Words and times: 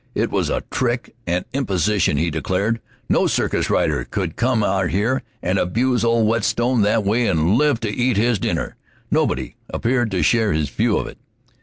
It 0.15 0.31
was 0.31 0.49
a 0.49 0.63
trick, 0.71 1.13
an 1.27 1.45
imposition, 1.53 2.17
he 2.17 2.31
declared. 2.31 2.79
No 3.07 3.27
circus 3.27 3.69
rider 3.69 4.03
could 4.03 4.35
come 4.35 4.61
there 4.61 5.21
and 5.43 5.59
abuse 5.59 6.03
old 6.03 6.25
Whetstone 6.27 6.81
that 6.81 7.03
way 7.03 7.27
and 7.27 7.53
live 7.53 7.79
to 7.81 7.95
eat 7.95 8.17
his 8.17 8.39
dinner. 8.39 8.77
Nobody 9.11 9.53
appeared 9.69 10.09
to 10.09 10.23
share 10.23 10.53
his 10.53 10.69
view 10.69 10.97
of 10.97 11.05
it. 11.05 11.19